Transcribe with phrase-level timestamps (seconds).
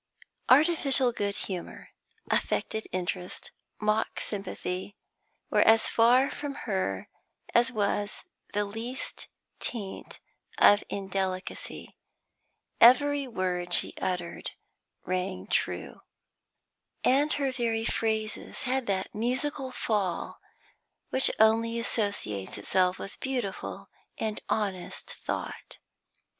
[0.49, 1.89] Artificial good humour,
[2.31, 4.97] affected interest, mock sympathy,
[5.51, 7.07] were as far from her
[7.53, 9.27] as was the least
[9.59, 10.19] taint
[10.57, 11.95] of indelicacy;
[12.79, 14.49] every word she uttered
[15.05, 16.01] rang true,
[17.03, 20.39] and her very phrases had that musical fall
[21.11, 23.87] which only associates itself with beautiful
[24.17, 25.77] and honest thought.